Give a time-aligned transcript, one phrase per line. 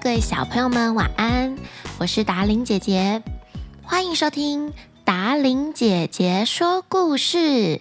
[0.00, 1.56] 各位小朋友们，晚安！
[1.98, 3.22] 我是达玲姐姐，
[3.84, 4.72] 欢迎收听
[5.04, 7.80] 达玲姐姐说故事。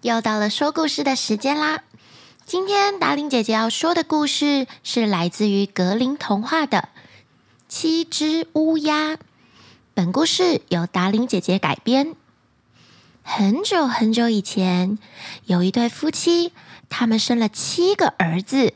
[0.00, 1.82] 又到了说故事的时间啦！
[2.46, 6.78] 今天达玲姐姐要说的故事是来自于格林童话的
[7.68, 9.12] 《七只乌鸦》。
[9.92, 12.14] 本故事由达玲姐姐改编。
[13.22, 14.98] 很久很久以前，
[15.44, 16.52] 有一对夫妻，
[16.88, 18.72] 他们生了七个儿子。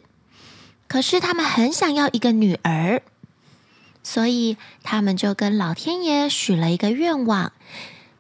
[0.93, 3.01] 可是他们很想要一个女儿，
[4.03, 7.53] 所以他们就跟老天爷许了一个愿望。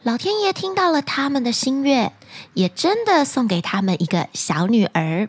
[0.03, 2.15] 老天爷听到了他们的心愿，
[2.55, 5.29] 也真的送给他们一个小女儿。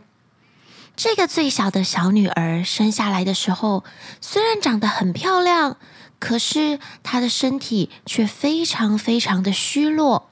[0.95, 3.83] 这个最小的小女儿生下来的时候，
[4.21, 5.75] 虽然长得很漂亮，
[6.19, 10.29] 可是她的身体却非常非常的虚弱。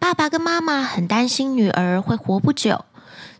[0.00, 2.84] 爸爸跟妈妈很担心女儿会活不久，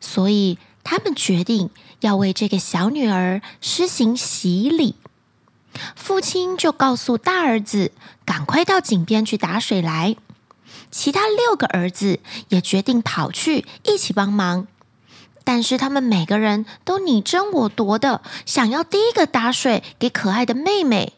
[0.00, 1.70] 所以他们决定。
[2.00, 4.96] 要为这个小女儿施行洗礼，
[5.96, 7.90] 父亲就告诉大儿子
[8.26, 10.16] 赶快到井边去打水来。
[10.90, 14.66] 其他六个儿子也决定跑去一起帮忙，
[15.42, 21.14] 但是他们每个人都你争我夺的，想要第一个打水给可爱的妹妹。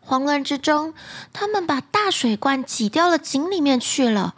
[0.00, 0.94] 慌乱之中，
[1.34, 4.34] 他们把大水罐挤掉了井里面去了。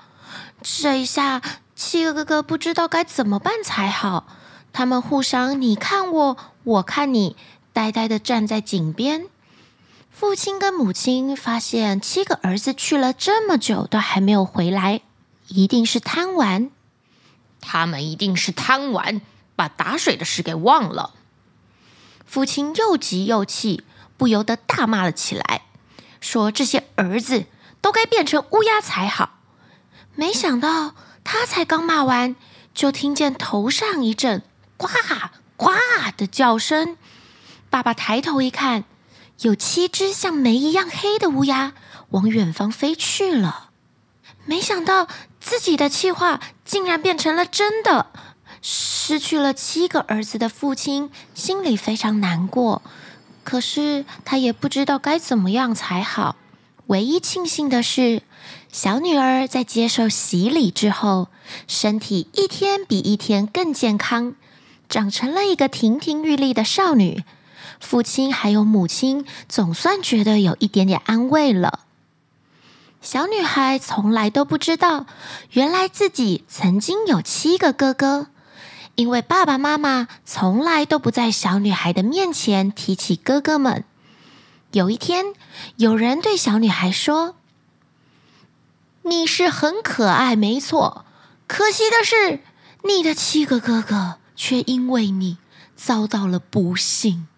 [0.60, 1.40] 这一下，
[1.76, 4.26] 七个哥哥不知道该怎么办才好。
[4.72, 7.36] 他们互相你看我，我看你，
[7.72, 9.26] 呆呆的站在井边。
[10.10, 15.00] 父亲跟母亲发现七个儿子去了这么久都还没有回来，
[15.48, 16.70] 一定是贪玩。
[17.60, 19.20] 他们一定是贪玩，
[19.56, 21.14] 把打水的事给忘了。
[22.26, 23.82] 父亲又急又气，
[24.16, 25.62] 不由得大骂了起来，
[26.20, 27.46] 说这些儿子
[27.80, 29.38] 都该变成乌鸦才好。
[30.14, 32.36] 没想到他才刚骂完，
[32.74, 34.42] 就听见头上一阵。
[34.80, 34.88] 呱
[35.58, 35.70] 呱
[36.16, 36.96] 的叫声，
[37.68, 38.84] 爸爸抬头一看，
[39.42, 41.74] 有七只像煤一样黑的乌鸦
[42.12, 43.68] 往远方飞去了。
[44.46, 45.06] 没想到
[45.38, 48.06] 自己的计划竟然变成了真的，
[48.62, 52.80] 失去了七个儿子的父亲心里非常难过，
[53.44, 56.36] 可是他也不知道该怎么样才好。
[56.86, 58.22] 唯一庆幸的是，
[58.72, 61.28] 小女儿在接受洗礼之后，
[61.68, 64.34] 身体一天比一天更健康。
[64.90, 67.22] 长成了一个亭亭玉立的少女，
[67.78, 71.86] 父亲还有母亲总算觉得有一点点安慰了。
[73.00, 75.06] 小女孩从来都不知道，
[75.52, 78.26] 原来自己曾经有七个哥哥，
[78.96, 83.84] 因为爸爸妈妈从来都不在小女孩的面前提起哥哥们。
[84.72, 85.26] 有一天，
[85.76, 87.36] 有人对小女孩说
[89.02, 91.04] ：“你是很可爱，没错，
[91.46, 92.40] 可惜的是，
[92.82, 95.36] 你的七个哥哥。”却因为你
[95.76, 97.28] 遭到了不幸，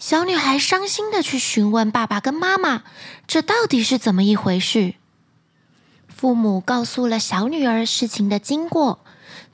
[0.00, 2.82] 小女孩伤心的去询问爸爸跟妈妈，
[3.28, 4.94] 这到底是怎么一回事？
[6.08, 8.98] 父母告诉了小女儿事情的经过，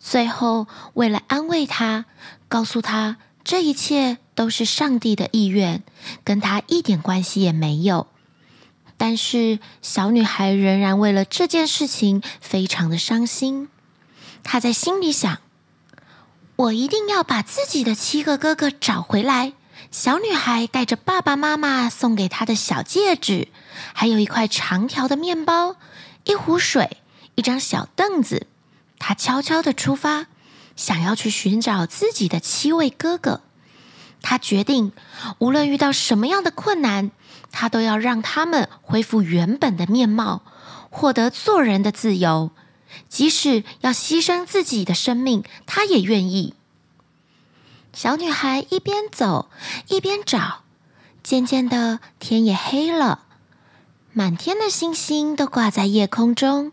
[0.00, 2.06] 最后为了安慰她，
[2.48, 5.83] 告诉她这一切都是上帝的意愿，
[6.25, 8.06] 跟她一点关系也没有。
[8.97, 13.69] 但是小女孩仍然为了这件事情非常的伤心，
[14.43, 15.37] 她在心里想。
[16.56, 19.53] 我一定要把自己的七个哥哥找回来。
[19.91, 23.49] 小女孩带着爸爸妈妈送给她的小戒指，
[23.93, 25.77] 还有一块长条的面包、
[26.25, 26.97] 一壶水、
[27.34, 28.47] 一张小凳子。
[28.99, 30.27] 她悄悄地出发，
[30.77, 33.43] 想要去寻找自己的七位哥哥。
[34.22, 34.93] 她决定，
[35.39, 37.11] 无论遇到什么样的困难，
[37.53, 40.41] 她都要让他们恢复原本的面貌，
[40.89, 42.50] 获得做人的自由。
[43.09, 46.55] 即使要牺牲自己的生命，她也愿意。
[47.93, 49.49] 小女孩一边走
[49.89, 50.65] 一边找，
[51.23, 53.21] 渐渐的天也黑了，
[54.12, 56.73] 满天的星星都挂在夜空中，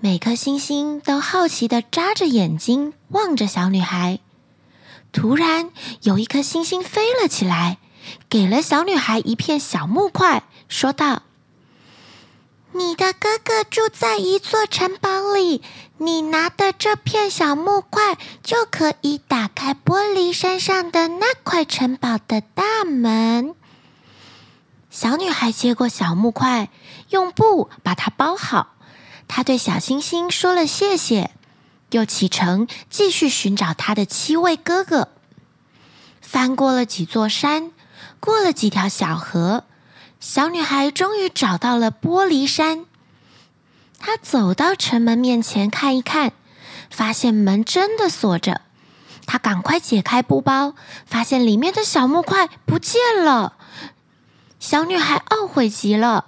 [0.00, 4.18] 每颗星星都好奇的眨着眼睛望着小女孩。
[5.12, 5.70] 突然，
[6.02, 7.78] 有一颗星星飞了起来，
[8.28, 11.22] 给了小女孩一片小木块，说道。
[12.72, 15.60] 你的哥哥住在一座城堡里，
[15.98, 23.54] 你拿的这片小木块就可以打开玻璃山上的那块城堡的大门。
[24.88, 26.70] 小女孩接过小木块，
[27.08, 28.76] 用布把它包好。
[29.26, 31.32] 她对小星星说了谢谢，
[31.90, 35.08] 又启程继续寻找她的七位哥哥。
[36.20, 37.72] 翻过了几座山，
[38.20, 39.64] 过了几条小河。
[40.20, 42.84] 小女孩终于找到了玻璃山。
[43.98, 46.32] 她走到城门面前看一看，
[46.90, 48.60] 发现门真的锁着。
[49.26, 50.74] 她赶快解开布包，
[51.06, 53.54] 发现里面的小木块不见了。
[54.58, 56.26] 小女孩懊悔极了，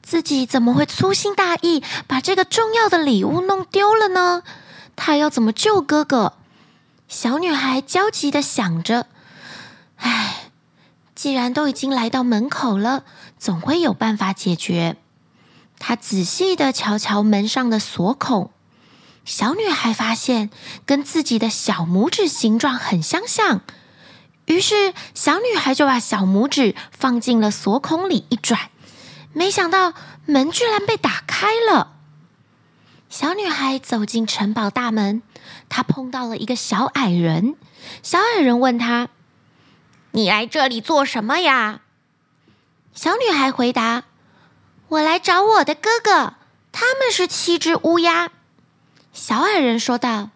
[0.00, 4.42] 自己怎么会粗心大意，把这个重要的礼物弄丢了呢？
[4.94, 6.34] 她要怎么救哥哥？
[7.08, 9.06] 小女孩焦急地想着。
[9.96, 10.43] 唉，
[11.14, 13.04] 既然都已经来到门口了，
[13.38, 14.96] 总会有办法解决。
[15.78, 18.50] 她仔细的瞧瞧门上的锁孔。
[19.24, 20.50] 小女孩发现
[20.84, 23.62] 跟自己的小拇指形状很相像，
[24.44, 28.70] 于是小女孩就把小拇指放进了锁孔里一转，
[29.32, 29.94] 没想到
[30.26, 31.92] 门居然被打开了。
[33.08, 35.22] 小女孩走进城堡大门，
[35.70, 37.54] 她碰到了一个小矮人。
[38.02, 39.08] 小矮人问她
[40.14, 41.80] ：“你来这里做什么呀？”
[42.94, 44.04] 小女孩回答
[44.86, 46.34] ：“我来找我的哥哥，
[46.70, 48.30] 他们是七只乌鸦。”
[49.12, 50.30] 小矮人说道：“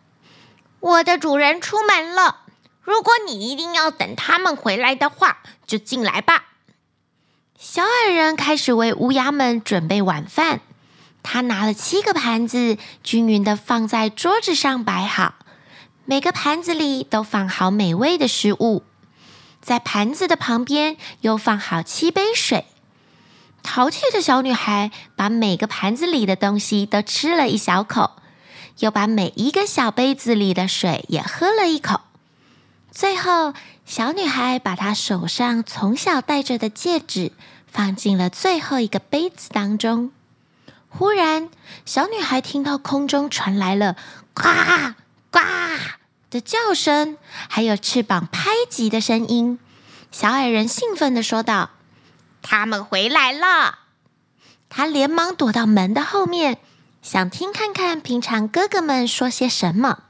[0.80, 2.40] 我的主人出门了，
[2.82, 6.46] 如果你一定要等他们回来的话，就进来吧。”
[7.56, 10.60] 小矮人开始为乌鸦们准备晚饭。
[11.22, 15.34] 他拿了七个盘子，均匀地放在桌子上摆好，
[16.04, 18.82] 每个盘子里都放好美味的食物，
[19.60, 22.66] 在盘子的旁边又放好七杯水。
[23.62, 28.12] 淘气的小女孩把每个盘子里的东西都吃了一小口。
[28.78, 32.02] 又把每一个小杯子里的水也喝了一口，
[32.92, 33.52] 最后，
[33.84, 37.32] 小女孩把她手上从小戴着的戒指
[37.66, 40.12] 放进了最后一个杯子当中。
[40.88, 41.48] 忽然，
[41.84, 43.96] 小女孩听到空中传来了
[44.32, 44.44] “呱
[45.32, 45.40] 呱”
[46.30, 47.16] 的叫声，
[47.48, 49.58] 还有翅膀拍击的声音。
[50.10, 51.70] 小矮人兴奋地说道
[52.42, 53.78] ：“他们回来了！”
[54.70, 56.58] 他连忙躲到门的后面。
[57.00, 60.00] 想听看看平常哥哥们说些什么。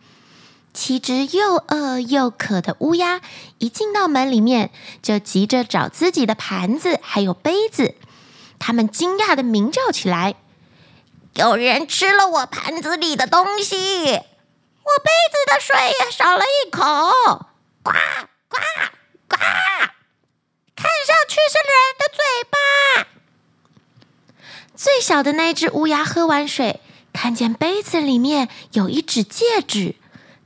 [0.72, 3.20] 七只又饿又渴的乌鸦
[3.58, 4.70] 一进到门里面，
[5.02, 7.94] 就急着找自己的盘子还有杯子。
[8.58, 10.34] 他们惊讶地鸣叫起来
[11.34, 14.20] ：“有人吃了我盘子里的东西，
[14.88, 16.81] 我杯子的水也少了一口。
[17.82, 17.93] 呱
[18.49, 18.56] 呱
[19.29, 19.37] 呱！
[20.75, 22.56] 看上去是人的嘴巴。”
[24.75, 26.81] 最小的那只乌鸦喝完水，
[27.12, 29.96] 看见杯子里面有一只戒指，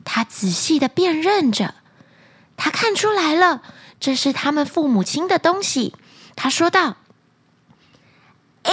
[0.05, 1.75] 他仔细的辨认着，
[2.57, 3.63] 他看出来了，
[4.01, 5.95] 这是他们父母亲的东西。
[6.35, 6.97] 他说道
[8.65, 8.73] ：“哎，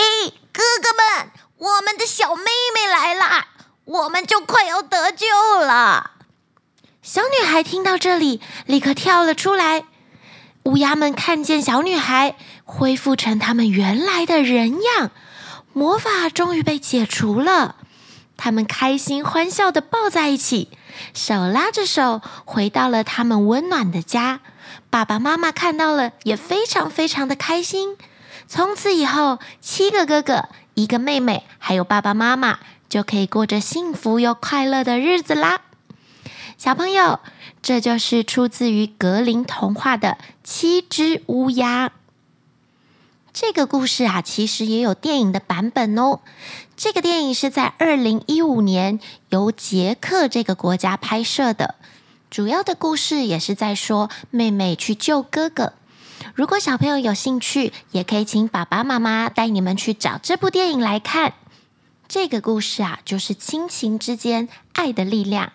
[0.52, 2.44] 哥哥们，我们的小妹
[2.74, 3.48] 妹来了，
[3.90, 5.26] 我们就快要得救
[5.60, 6.12] 了。”
[7.02, 9.86] 小女孩听到这里，立刻跳了出来。
[10.64, 15.10] 乌鸦们看见小女孩恢复成他们原来的人样。
[15.74, 17.78] 魔法终于被解除了，
[18.38, 20.70] 他们开心欢笑地抱在一起，
[21.14, 24.42] 手拉着手回到了他们温暖的家。
[24.92, 27.98] 爸爸妈妈看到了也非常非常的开心。
[28.48, 32.60] 从此以后，七个哥哥、一个妹妹，还有爸爸妈妈，
[32.90, 35.62] 就可以过着幸福又快乐的日子啦。
[36.58, 37.20] 小朋友，
[37.62, 41.88] 这就是出自于格林童话的《七只乌鸦》。
[43.32, 46.20] 这个故事啊，其实也有电影的版本哦。
[46.76, 49.00] 这个电影是在二零一五年
[49.30, 51.76] 由捷克这个国家拍摄的，
[52.30, 55.74] 主要的故事也是在说妹妹去救哥哥。
[56.34, 61.34] 如果小朋友有兴趣，也可以请爸爸妈妈带你们去找这部电影来看。
[62.10, 65.54] 这个故事啊，就是亲情之间爱的力量。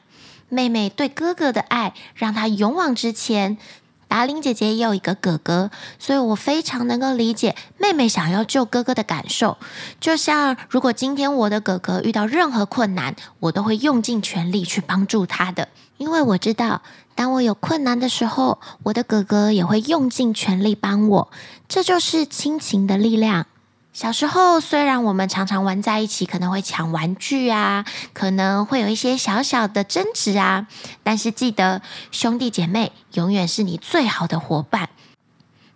[0.49, 3.59] 妹妹对哥哥的爱，让他勇往直前。
[4.07, 9.59] 达玲姐姐也有一个哥哥，所以我非常能够理解妹妹想要救哥哥的感受。
[9.99, 16.83] 就像如果今天我的哥哥遇到任何困难，我都会用尽全力去帮助他的，因为我知道，
[17.17, 21.33] 当我有困难的时候，我的哥哥也会用尽全力帮我。
[21.67, 23.47] 这就是亲情的力量。
[23.95, 30.67] 小时候，虽然我们常常玩在一起，可能会抢玩具啊，可能会有一些小小的争执啊，
[31.05, 34.89] 但是记得，兄弟姐妹永远是你最好的伙伴，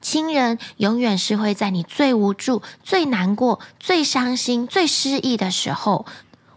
[0.00, 6.04] 亲人永远是会在你最无助、最难过、最伤心、最失意的时候，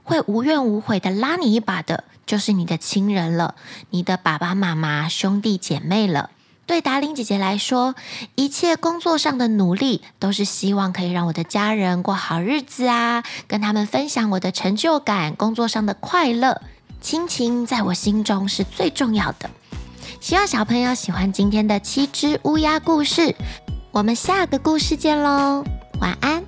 [0.03, 3.53] 会无怨无悔的拉你一把的，就是你的亲人了，
[3.91, 6.32] 你的爸爸妈妈、兄弟姐妹了。
[6.72, 7.96] 对达伶姐姐来说，
[8.36, 16.62] 一切工作上的努力都是希望可以让我的家人过好日子啊，跟他们分享我的成就感、工作上的快乐。
[17.01, 19.50] 亲情在我心中是最重要的。
[20.22, 23.36] 希望小朋友喜欢今天的七只乌鸦故事，
[23.92, 25.66] 我们下个故事见喽，
[26.00, 26.42] 晚安。